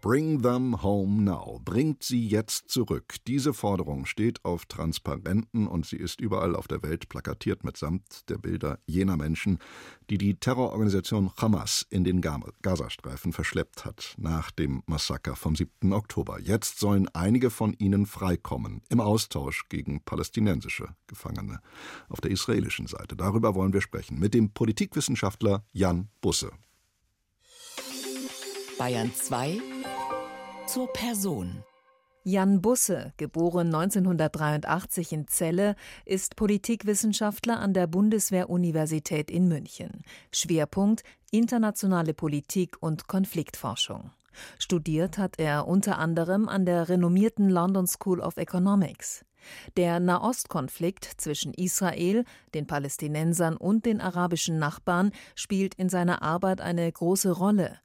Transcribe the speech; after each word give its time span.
Bring 0.00 0.42
them 0.42 0.80
home 0.80 1.24
now. 1.24 1.60
Bringt 1.64 2.04
sie 2.04 2.24
jetzt 2.28 2.70
zurück. 2.70 3.16
Diese 3.26 3.52
Forderung 3.52 4.06
steht 4.06 4.44
auf 4.44 4.64
Transparenten 4.66 5.66
und 5.66 5.86
sie 5.86 5.96
ist 5.96 6.20
überall 6.20 6.54
auf 6.54 6.68
der 6.68 6.84
Welt 6.84 7.08
plakatiert 7.08 7.64
mitsamt 7.64 8.28
der 8.28 8.38
Bilder 8.38 8.78
jener 8.86 9.16
Menschen, 9.16 9.58
die 10.08 10.16
die 10.16 10.36
Terrororganisation 10.36 11.32
Hamas 11.36 11.84
in 11.90 12.04
den 12.04 12.20
Gazastreifen 12.20 13.32
verschleppt 13.32 13.84
hat 13.84 14.14
nach 14.18 14.52
dem 14.52 14.84
Massaker 14.86 15.34
vom 15.34 15.56
7. 15.56 15.92
Oktober. 15.92 16.38
Jetzt 16.40 16.78
sollen 16.78 17.08
einige 17.12 17.50
von 17.50 17.72
ihnen 17.72 18.06
freikommen 18.06 18.82
im 18.90 19.00
Austausch 19.00 19.68
gegen 19.68 20.00
palästinensische 20.04 20.94
Gefangene 21.08 21.58
auf 22.08 22.20
der 22.20 22.30
israelischen 22.30 22.86
Seite. 22.86 23.16
Darüber 23.16 23.56
wollen 23.56 23.72
wir 23.72 23.80
sprechen 23.80 24.20
mit 24.20 24.32
dem 24.32 24.52
Politikwissenschaftler 24.52 25.64
Jan 25.72 26.08
Busse. 26.20 26.52
Bayern 28.78 29.12
2 29.12 29.60
zur 30.68 30.92
Person. 30.92 31.64
Jan 32.24 32.60
Busse, 32.60 33.14
geboren 33.16 33.68
1983 33.74 35.12
in 35.12 35.26
Celle, 35.26 35.76
ist 36.04 36.36
Politikwissenschaftler 36.36 37.58
an 37.58 37.72
der 37.72 37.86
Bundeswehr-Universität 37.86 39.30
in 39.30 39.48
München. 39.48 40.02
Schwerpunkt 40.30 41.04
internationale 41.30 42.12
Politik 42.12 42.76
und 42.80 43.08
Konfliktforschung. 43.08 44.10
Studiert 44.58 45.16
hat 45.16 45.38
er 45.38 45.66
unter 45.66 45.98
anderem 45.98 46.50
an 46.50 46.66
der 46.66 46.90
renommierten 46.90 47.48
London 47.48 47.86
School 47.86 48.20
of 48.20 48.36
Economics. 48.36 49.24
Der 49.78 50.00
Nahostkonflikt 50.00 51.04
zwischen 51.16 51.54
Israel, 51.54 52.24
den 52.52 52.66
Palästinensern 52.66 53.56
und 53.56 53.86
den 53.86 54.02
arabischen 54.02 54.58
Nachbarn 54.58 55.12
spielt 55.34 55.74
in 55.76 55.88
seiner 55.88 56.20
Arbeit 56.20 56.60
eine 56.60 56.92
große 56.92 57.30
Rolle. 57.30 57.78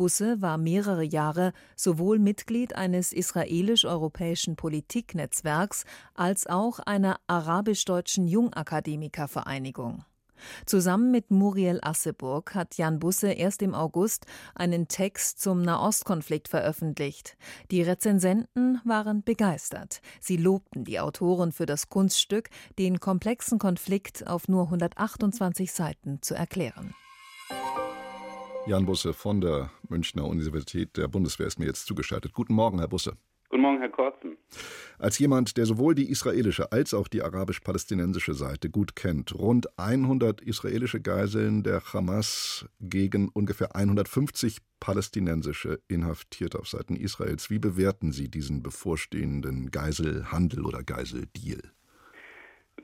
Busse 0.00 0.40
war 0.40 0.56
mehrere 0.56 1.04
Jahre 1.04 1.52
sowohl 1.76 2.18
Mitglied 2.18 2.74
eines 2.74 3.12
israelisch-europäischen 3.12 4.56
Politiknetzwerks 4.56 5.84
als 6.14 6.46
auch 6.46 6.78
einer 6.78 7.20
arabisch-deutschen 7.26 8.26
Jungakademikervereinigung. 8.26 10.06
Zusammen 10.64 11.10
mit 11.10 11.30
Muriel 11.30 11.80
Asseburg 11.82 12.54
hat 12.54 12.78
Jan 12.78 12.98
Busse 12.98 13.30
erst 13.30 13.60
im 13.60 13.74
August 13.74 14.24
einen 14.54 14.88
Text 14.88 15.38
zum 15.38 15.60
Nahostkonflikt 15.60 16.48
veröffentlicht. 16.48 17.36
Die 17.70 17.82
Rezensenten 17.82 18.80
waren 18.86 19.22
begeistert. 19.22 20.00
Sie 20.18 20.38
lobten 20.38 20.84
die 20.84 20.98
Autoren 20.98 21.52
für 21.52 21.66
das 21.66 21.90
Kunststück, 21.90 22.48
den 22.78 23.00
komplexen 23.00 23.58
Konflikt 23.58 24.26
auf 24.26 24.48
nur 24.48 24.64
128 24.64 25.70
Seiten 25.70 26.22
zu 26.22 26.34
erklären. 26.34 26.94
Jan 28.70 28.86
Busse 28.86 29.12
von 29.12 29.40
der 29.40 29.72
Münchner 29.88 30.24
Universität 30.26 30.96
der 30.96 31.08
Bundeswehr 31.08 31.48
ist 31.48 31.58
mir 31.58 31.66
jetzt 31.66 31.86
zugeschaltet. 31.86 32.32
Guten 32.32 32.54
Morgen, 32.54 32.78
Herr 32.78 32.86
Busse. 32.86 33.16
Guten 33.48 33.62
Morgen, 33.62 33.80
Herr 33.80 33.88
Korzen. 33.88 34.36
Als 34.96 35.18
jemand, 35.18 35.56
der 35.56 35.66
sowohl 35.66 35.96
die 35.96 36.08
israelische 36.08 36.70
als 36.70 36.94
auch 36.94 37.08
die 37.08 37.20
arabisch-palästinensische 37.20 38.32
Seite 38.32 38.70
gut 38.70 38.94
kennt, 38.94 39.34
rund 39.34 39.76
100 39.76 40.40
israelische 40.40 41.00
Geiseln 41.00 41.64
der 41.64 41.82
Hamas 41.92 42.64
gegen 42.78 43.28
ungefähr 43.30 43.74
150 43.74 44.58
palästinensische 44.78 45.80
inhaftiert 45.88 46.54
auf 46.54 46.68
Seiten 46.68 46.94
Israels. 46.94 47.50
Wie 47.50 47.58
bewerten 47.58 48.12
Sie 48.12 48.30
diesen 48.30 48.62
bevorstehenden 48.62 49.72
Geiselhandel 49.72 50.64
oder 50.64 50.84
Geiseldeal? 50.84 51.72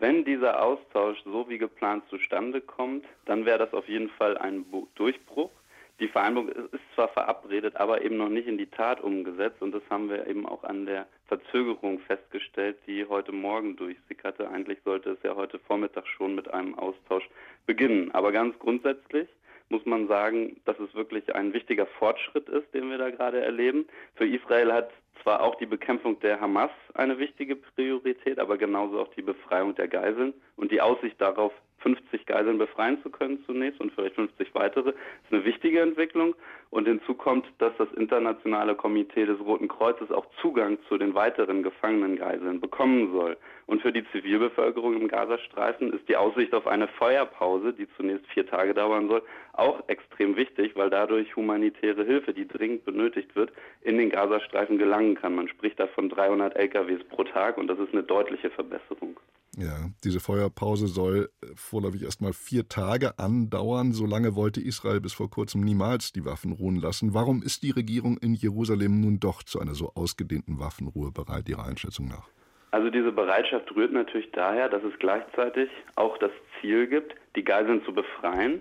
Wenn 0.00 0.24
dieser 0.24 0.60
Austausch 0.60 1.18
so 1.24 1.48
wie 1.48 1.58
geplant 1.58 2.02
zustande 2.10 2.60
kommt, 2.60 3.04
dann 3.24 3.44
wäre 3.44 3.60
das 3.60 3.72
auf 3.72 3.88
jeden 3.88 4.08
Fall 4.10 4.36
ein 4.36 4.66
Durchbruch. 4.96 5.52
Die 5.98 6.08
Vereinbarung 6.08 6.50
ist 6.50 6.94
zwar 6.94 7.08
verabredet, 7.08 7.76
aber 7.76 8.02
eben 8.02 8.18
noch 8.18 8.28
nicht 8.28 8.46
in 8.46 8.58
die 8.58 8.66
Tat 8.66 9.00
umgesetzt 9.00 9.62
und 9.62 9.72
das 9.72 9.82
haben 9.88 10.10
wir 10.10 10.26
eben 10.26 10.46
auch 10.46 10.62
an 10.62 10.84
der 10.84 11.06
Verzögerung 11.26 12.00
festgestellt, 12.00 12.76
die 12.86 13.06
heute 13.06 13.32
Morgen 13.32 13.76
durchsickerte. 13.76 14.48
Eigentlich 14.50 14.78
sollte 14.84 15.10
es 15.12 15.22
ja 15.22 15.34
heute 15.34 15.58
Vormittag 15.58 16.06
schon 16.06 16.34
mit 16.34 16.52
einem 16.52 16.74
Austausch 16.74 17.26
beginnen. 17.64 18.10
Aber 18.12 18.30
ganz 18.30 18.58
grundsätzlich 18.58 19.26
muss 19.70 19.86
man 19.86 20.06
sagen, 20.06 20.60
dass 20.66 20.78
es 20.78 20.94
wirklich 20.94 21.34
ein 21.34 21.52
wichtiger 21.54 21.86
Fortschritt 21.86 22.48
ist, 22.48 22.72
den 22.74 22.90
wir 22.90 22.98
da 22.98 23.10
gerade 23.10 23.40
erleben. 23.40 23.86
Für 24.14 24.26
Israel 24.26 24.72
hat 24.72 24.90
zwar 25.22 25.40
auch 25.40 25.56
die 25.56 25.66
Bekämpfung 25.66 26.20
der 26.20 26.40
Hamas 26.40 26.70
eine 26.94 27.18
wichtige 27.18 27.56
Priorität, 27.56 28.38
aber 28.38 28.58
genauso 28.58 29.00
auch 29.00 29.12
die 29.14 29.22
Befreiung 29.22 29.74
der 29.74 29.88
Geiseln 29.88 30.34
und 30.56 30.70
die 30.70 30.80
Aussicht 30.80 31.20
darauf, 31.20 31.52
50 31.86 32.26
Geiseln 32.26 32.58
befreien 32.58 33.00
zu 33.04 33.10
können 33.10 33.44
zunächst 33.46 33.80
und 33.80 33.92
vielleicht 33.92 34.16
50 34.16 34.52
weitere, 34.56 34.90
ist 34.90 34.96
eine 35.30 35.44
wichtige 35.44 35.80
Entwicklung. 35.80 36.34
Und 36.70 36.88
hinzu 36.88 37.14
kommt, 37.14 37.46
dass 37.58 37.72
das 37.78 37.86
internationale 37.92 38.74
Komitee 38.74 39.24
des 39.24 39.38
Roten 39.38 39.68
Kreuzes 39.68 40.10
auch 40.10 40.26
Zugang 40.42 40.78
zu 40.88 40.98
den 40.98 41.14
weiteren 41.14 41.62
gefangenen 41.62 42.16
Geiseln 42.16 42.60
bekommen 42.60 43.12
soll. 43.12 43.36
Und 43.66 43.82
für 43.82 43.92
die 43.92 44.04
Zivilbevölkerung 44.10 45.00
im 45.00 45.06
Gazastreifen 45.06 45.92
ist 45.92 46.08
die 46.08 46.16
Aussicht 46.16 46.52
auf 46.54 46.66
eine 46.66 46.88
Feuerpause, 46.88 47.72
die 47.72 47.86
zunächst 47.96 48.26
vier 48.26 48.46
Tage 48.46 48.74
dauern 48.74 49.06
soll, 49.06 49.22
auch 49.52 49.88
extrem 49.88 50.36
wichtig, 50.36 50.74
weil 50.74 50.90
dadurch 50.90 51.36
humanitäre 51.36 52.04
Hilfe, 52.04 52.34
die 52.34 52.48
dringend 52.48 52.84
benötigt 52.84 53.36
wird, 53.36 53.52
in 53.82 53.96
den 53.96 54.10
Gazastreifen 54.10 54.76
gelangen 54.76 55.14
kann. 55.14 55.36
Man 55.36 55.48
spricht 55.48 55.78
da 55.78 55.86
von 55.86 56.08
300 56.08 56.56
LKWs 56.56 57.04
pro 57.04 57.22
Tag 57.22 57.58
und 57.58 57.68
das 57.68 57.78
ist 57.78 57.92
eine 57.92 58.02
deutliche 58.02 58.50
Verbesserung. 58.50 59.20
Ja, 59.58 59.88
diese 60.04 60.20
Feuerpause 60.20 60.86
soll 60.86 61.30
äh, 61.40 61.46
vorläufig 61.54 62.02
erstmal 62.02 62.34
vier 62.34 62.68
Tage 62.68 63.18
andauern. 63.18 63.92
So 63.92 64.04
lange 64.04 64.34
wollte 64.36 64.60
Israel 64.60 65.00
bis 65.00 65.14
vor 65.14 65.30
kurzem 65.30 65.62
niemals 65.62 66.12
die 66.12 66.26
Waffen 66.26 66.52
ruhen 66.52 66.76
lassen. 66.76 67.14
Warum 67.14 67.42
ist 67.42 67.62
die 67.62 67.70
Regierung 67.70 68.18
in 68.18 68.34
Jerusalem 68.34 69.00
nun 69.00 69.18
doch 69.18 69.42
zu 69.42 69.58
einer 69.58 69.74
so 69.74 69.92
ausgedehnten 69.94 70.58
Waffenruhe 70.58 71.10
bereit, 71.10 71.48
Ihrer 71.48 71.64
Einschätzung 71.64 72.06
nach? 72.08 72.28
Also 72.70 72.90
diese 72.90 73.12
Bereitschaft 73.12 73.74
rührt 73.74 73.92
natürlich 73.92 74.30
daher, 74.32 74.68
dass 74.68 74.82
es 74.84 74.92
gleichzeitig 74.98 75.70
auch 75.94 76.18
das 76.18 76.32
Ziel 76.60 76.86
gibt, 76.86 77.14
die 77.34 77.44
Geiseln 77.44 77.82
zu 77.86 77.94
befreien. 77.94 78.60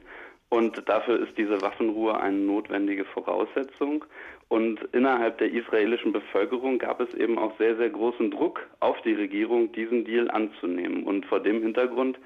Und 0.56 0.82
dafür 0.88 1.20
ist 1.20 1.38
diese 1.38 1.62
Waffenruhe 1.62 2.18
eine 2.18 2.38
notwendige 2.38 3.04
Voraussetzung. 3.04 4.06
Und 4.48 4.80
innerhalb 4.94 5.38
der 5.40 5.52
israelischen 5.52 6.14
Bevölkerung 6.14 6.80
gab 6.80 7.02
es 7.02 7.14
eben 7.14 7.38
auch 7.38 7.52
sehr, 7.58 7.76
sehr 7.76 7.90
großen 7.90 8.32
Druck 8.32 8.66
auf 8.80 8.96
die 9.02 9.16
Regierung, 9.16 9.74
diesen 9.74 10.06
Deal 10.06 10.32
anzunehmen. 10.32 11.04
Und 11.04 11.26
vor 11.26 11.42
dem 11.42 11.62
Hintergrund 11.62 12.18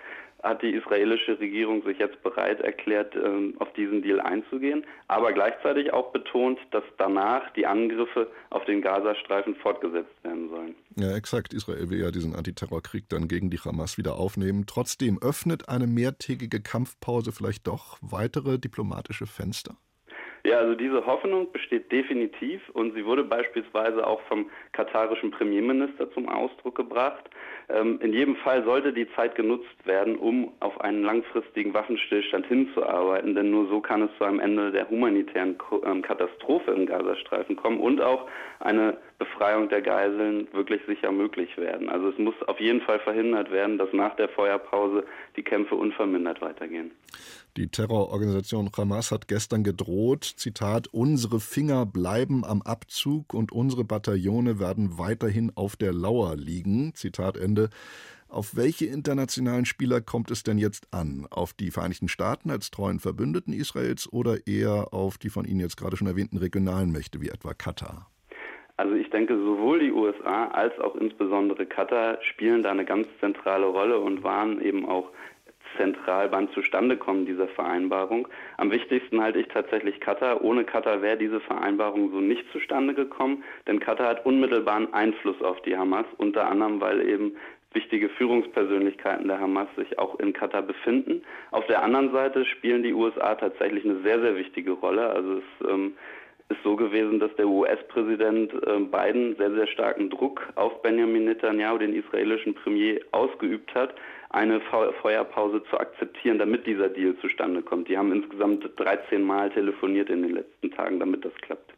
hat 0.43 0.61
die 0.61 0.71
israelische 0.71 1.39
Regierung 1.39 1.83
sich 1.83 1.99
jetzt 1.99 2.21
bereit 2.23 2.61
erklärt, 2.61 3.15
ähm, 3.15 3.55
auf 3.59 3.71
diesen 3.73 4.01
Deal 4.01 4.19
einzugehen, 4.19 4.85
aber 5.07 5.33
gleichzeitig 5.33 5.91
auch 5.93 6.11
betont, 6.11 6.59
dass 6.71 6.83
danach 6.97 7.51
die 7.53 7.65
Angriffe 7.65 8.29
auf 8.49 8.63
den 8.65 8.81
Gazastreifen 8.81 9.55
fortgesetzt 9.55 10.23
werden 10.23 10.49
sollen. 10.49 10.75
Ja, 10.95 11.15
exakt. 11.15 11.53
Israel 11.53 11.89
will 11.89 11.99
ja 11.99 12.11
diesen 12.11 12.35
Antiterrorkrieg 12.35 13.09
dann 13.09 13.27
gegen 13.27 13.49
die 13.49 13.57
Hamas 13.57 13.97
wieder 13.97 14.15
aufnehmen. 14.15 14.65
Trotzdem 14.67 15.19
öffnet 15.21 15.69
eine 15.69 15.87
mehrtägige 15.87 16.61
Kampfpause 16.61 17.31
vielleicht 17.31 17.67
doch 17.67 17.97
weitere 18.01 18.57
diplomatische 18.57 19.27
Fenster? 19.27 19.75
Ja, 20.45 20.59
also 20.59 20.73
diese 20.73 21.05
Hoffnung 21.05 21.51
besteht 21.51 21.91
definitiv 21.91 22.61
und 22.69 22.93
sie 22.95 23.05
wurde 23.05 23.23
beispielsweise 23.23 24.05
auch 24.07 24.21
vom 24.23 24.49
katarischen 24.71 25.31
Premierminister 25.31 26.11
zum 26.11 26.29
Ausdruck 26.29 26.75
gebracht. 26.75 27.29
Ähm, 27.71 27.99
in 28.01 28.13
jedem 28.13 28.35
Fall 28.37 28.63
sollte 28.63 28.91
die 28.93 29.07
Zeit 29.15 29.35
genutzt 29.35 29.85
werden, 29.85 30.17
um 30.17 30.51
auf 30.59 30.81
einen 30.81 31.03
langfristigen 31.03 31.73
Waffenstillstand 31.73 32.47
hinzuarbeiten, 32.47 33.35
denn 33.35 33.51
nur 33.51 33.67
so 33.67 33.79
kann 33.79 34.01
es 34.01 34.09
zu 34.17 34.23
einem 34.23 34.39
Ende 34.39 34.71
der 34.71 34.89
humanitären 34.89 35.55
ähm, 35.85 36.01
Katastrophe 36.01 36.71
im 36.71 36.87
Gazastreifen 36.87 37.55
kommen 37.55 37.79
und 37.79 38.01
auch 38.01 38.27
eine 38.59 38.97
Befreiung 39.19 39.69
der 39.69 39.81
Geiseln 39.81 40.47
wirklich 40.51 40.81
sicher 40.87 41.11
möglich 41.11 41.55
werden. 41.57 41.89
Also 41.89 42.09
es 42.09 42.17
muss 42.17 42.35
auf 42.47 42.59
jeden 42.59 42.81
Fall 42.81 42.99
verhindert 42.99 43.51
werden, 43.51 43.77
dass 43.77 43.93
nach 43.93 44.15
der 44.15 44.29
Feuerpause 44.29 45.03
die 45.35 45.43
Kämpfe 45.43 45.75
unvermindert 45.75 46.41
weitergehen. 46.41 46.91
Die 47.57 47.67
Terrororganisation 47.67 48.69
Hamas 48.77 49.11
hat 49.11 49.27
gestern 49.27 49.63
gedroht, 49.63 50.23
Zitat, 50.23 50.87
unsere 50.87 51.39
Finger 51.39 51.85
bleiben 51.85 52.45
am 52.45 52.61
Abzug 52.61 53.33
und 53.33 53.51
unsere 53.51 53.83
Bataillone 53.83 54.59
werden 54.59 54.97
weiterhin 54.97 55.51
auf 55.55 55.75
der 55.75 55.91
Lauer 55.91 56.35
liegen. 56.35 56.93
Zitat 56.93 57.37
Ende. 57.37 57.69
Auf 58.29 58.55
welche 58.55 58.85
internationalen 58.85 59.65
Spieler 59.65 60.01
kommt 60.01 60.29
es 60.29 60.43
denn 60.43 60.59
jetzt 60.59 60.93
an? 60.93 61.25
Auf 61.31 61.53
die 61.53 61.71
Vereinigten 61.71 62.07
Staaten 62.07 62.51
als 62.51 62.69
treuen 62.69 62.99
Verbündeten 62.99 63.53
Israels 63.53 64.07
oder 64.13 64.45
eher 64.45 64.93
auf 64.93 65.17
die 65.17 65.29
von 65.29 65.45
Ihnen 65.45 65.59
jetzt 65.59 65.77
gerade 65.77 65.97
schon 65.97 66.07
erwähnten 66.07 66.37
regionalen 66.37 66.91
Mächte 66.91 67.21
wie 67.21 67.29
etwa 67.29 67.55
Katar? 67.55 68.07
Also 68.77 68.93
ich 68.93 69.09
denke, 69.09 69.35
sowohl 69.35 69.79
die 69.79 69.91
USA 69.91 70.45
als 70.49 70.79
auch 70.79 70.95
insbesondere 70.95 71.65
Katar 71.65 72.19
spielen 72.21 72.63
da 72.63 72.71
eine 72.71 72.85
ganz 72.85 73.07
zentrale 73.19 73.65
Rolle 73.65 73.99
und 73.99 74.23
waren 74.23 74.61
eben 74.61 74.87
auch 74.87 75.09
zentral 75.77 76.29
beim 76.29 76.51
Zustandekommen 76.53 77.25
dieser 77.25 77.47
Vereinbarung. 77.47 78.27
Am 78.57 78.71
wichtigsten 78.71 79.21
halte 79.21 79.39
ich 79.39 79.47
tatsächlich 79.47 79.99
Katar. 79.99 80.43
Ohne 80.43 80.63
Katar 80.63 81.01
wäre 81.01 81.17
diese 81.17 81.39
Vereinbarung 81.39 82.11
so 82.11 82.19
nicht 82.19 82.45
zustande 82.51 82.93
gekommen, 82.93 83.43
denn 83.67 83.79
Katar 83.79 84.07
hat 84.07 84.25
unmittelbaren 84.25 84.93
Einfluss 84.93 85.41
auf 85.41 85.61
die 85.61 85.77
Hamas, 85.77 86.05
unter 86.17 86.49
anderem 86.49 86.81
weil 86.81 87.07
eben 87.07 87.35
wichtige 87.73 88.09
Führungspersönlichkeiten 88.09 89.27
der 89.27 89.39
Hamas 89.39 89.67
sich 89.75 89.99
auch 89.99 90.19
in 90.19 90.33
Katar 90.33 90.63
befinden. 90.63 91.21
Auf 91.51 91.65
der 91.67 91.83
anderen 91.83 92.11
Seite 92.11 92.45
spielen 92.45 92.83
die 92.83 92.93
USA 92.93 93.35
tatsächlich 93.35 93.85
eine 93.85 94.01
sehr, 94.01 94.19
sehr 94.21 94.35
wichtige 94.35 94.71
Rolle. 94.71 95.09
Also 95.09 95.37
es 95.37 95.69
ähm, 95.69 95.93
ist 96.49 96.63
so 96.63 96.75
gewesen, 96.75 97.19
dass 97.19 97.33
der 97.35 97.47
US-Präsident 97.47 98.53
äh, 98.53 98.79
Biden 98.79 99.35
sehr, 99.37 99.51
sehr 99.51 99.67
starken 99.67 100.09
Druck 100.09 100.41
auf 100.55 100.81
Benjamin 100.81 101.25
Netanyahu, 101.25 101.77
den 101.77 101.93
israelischen 101.93 102.55
Premier, 102.55 102.99
ausgeübt 103.11 103.73
hat, 103.75 103.93
eine 104.29 104.61
Feuerpause 104.61 105.63
zu 105.69 105.79
akzeptieren, 105.79 106.37
damit 106.37 106.67
dieser 106.67 106.89
Deal 106.89 107.17
zustande 107.19 107.61
kommt. 107.61 107.89
Die 107.89 107.97
haben 107.97 108.11
insgesamt 108.11 108.63
13 108.77 109.23
Mal 109.23 109.49
telefoniert 109.49 110.09
in 110.09 110.21
den 110.21 110.35
letzten 110.35 110.71
Tagen, 110.71 110.99
damit 110.99 111.25
das 111.25 111.33
klappt. 111.41 111.73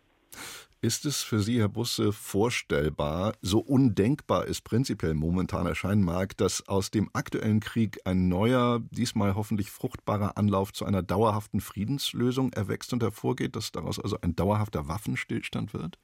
Ist 0.83 1.06
es 1.06 1.21
für 1.21 1.39
Sie, 1.42 1.59
Herr 1.59 1.69
Busse, 1.69 2.12
vorstellbar, 2.12 3.33
so 3.42 3.59
undenkbar 3.59 4.48
es 4.48 4.62
prinzipiell 4.62 5.13
momentan 5.13 5.68
erscheinen 5.68 6.03
mag, 6.03 6.36
dass 6.38 6.68
aus 6.68 6.89
dem 6.89 7.07
aktuellen 7.13 7.59
Krieg 7.59 8.00
ein 8.03 8.30
neuer, 8.30 8.80
diesmal 8.89 9.36
hoffentlich 9.36 9.69
fruchtbarer 9.69 10.39
Anlauf 10.39 10.74
zu 10.74 10.83
einer 10.83 11.04
dauerhaften 11.04 11.62
Friedenslösung 11.62 12.51
erwächst 12.54 12.92
und 12.94 13.04
hervorgeht, 13.04 13.56
dass 13.56 13.71
daraus 13.71 14.00
also 14.00 14.18
ein 14.21 14.36
dauerhafter 14.36 14.88
Waffenstillstand 14.88 15.75
wird? 15.75 16.00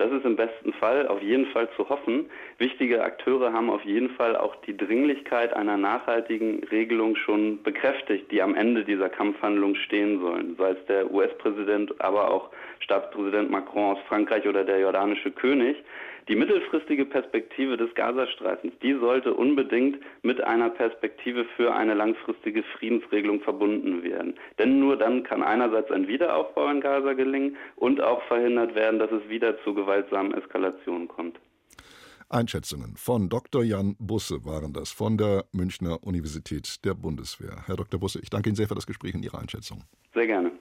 Das 0.00 0.10
ist 0.12 0.24
im 0.24 0.34
besten 0.34 0.72
Fall 0.72 1.06
auf 1.08 1.20
jeden 1.20 1.44
Fall 1.48 1.68
zu 1.76 1.86
hoffen. 1.90 2.30
Wichtige 2.56 3.04
Akteure 3.04 3.52
haben 3.52 3.68
auf 3.68 3.84
jeden 3.84 4.08
Fall 4.08 4.34
auch 4.34 4.56
die 4.64 4.74
Dringlichkeit 4.74 5.52
einer 5.52 5.76
nachhaltigen 5.76 6.64
Regelung 6.70 7.16
schon 7.16 7.62
bekräftigt, 7.62 8.32
die 8.32 8.40
am 8.40 8.54
Ende 8.54 8.82
dieser 8.82 9.10
Kampfhandlung 9.10 9.74
stehen 9.74 10.18
sollen. 10.22 10.56
Sei 10.56 10.70
es 10.70 10.86
der 10.86 11.12
US-Präsident, 11.12 12.00
aber 12.00 12.30
auch 12.30 12.48
Staatspräsident 12.78 13.50
Macron 13.50 13.94
aus 13.94 14.02
Frankreich 14.08 14.48
oder 14.48 14.64
der 14.64 14.80
jordanische 14.80 15.32
König. 15.32 15.76
Die 16.30 16.36
mittelfristige 16.36 17.06
Perspektive 17.06 17.76
des 17.76 17.92
Gazastreifens, 17.96 18.72
die 18.84 18.94
sollte 18.94 19.34
unbedingt 19.34 19.98
mit 20.22 20.40
einer 20.40 20.70
Perspektive 20.70 21.44
für 21.56 21.74
eine 21.74 21.94
langfristige 21.94 22.62
Friedensregelung 22.62 23.40
verbunden 23.40 24.04
werden. 24.04 24.36
Denn 24.56 24.78
nur 24.78 24.96
dann 24.96 25.24
kann 25.24 25.42
einerseits 25.42 25.90
ein 25.90 26.06
Wiederaufbau 26.06 26.70
in 26.70 26.80
Gaza 26.80 27.14
gelingen 27.14 27.56
und 27.74 28.00
auch 28.00 28.22
verhindert 28.28 28.76
werden, 28.76 29.00
dass 29.00 29.10
es 29.10 29.28
wieder 29.28 29.60
zu 29.64 29.74
gewaltsamen 29.74 30.32
Eskalationen 30.32 31.08
kommt. 31.08 31.36
Einschätzungen 32.28 32.94
von 32.96 33.28
Dr. 33.28 33.64
Jan 33.64 33.96
Busse 33.98 34.44
waren 34.44 34.72
das 34.72 34.92
von 34.92 35.18
der 35.18 35.46
Münchner 35.50 35.98
Universität 36.04 36.84
der 36.84 36.94
Bundeswehr. 36.94 37.64
Herr 37.66 37.74
Dr. 37.74 37.98
Busse, 37.98 38.20
ich 38.22 38.30
danke 38.30 38.50
Ihnen 38.50 38.56
sehr 38.56 38.68
für 38.68 38.76
das 38.76 38.86
Gespräch 38.86 39.16
und 39.16 39.24
Ihre 39.24 39.40
Einschätzung. 39.40 39.82
Sehr 40.14 40.28
gerne. 40.28 40.52